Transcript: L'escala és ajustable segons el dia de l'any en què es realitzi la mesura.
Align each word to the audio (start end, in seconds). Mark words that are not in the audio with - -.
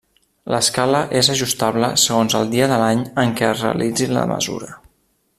L'escala 0.53 1.01
és 1.19 1.27
ajustable 1.33 1.89
segons 2.05 2.37
el 2.41 2.49
dia 2.55 2.69
de 2.71 2.79
l'any 2.85 3.03
en 3.25 3.35
què 3.41 3.47
es 3.51 3.61
realitzi 3.67 4.09
la 4.17 4.25
mesura. 4.37 4.71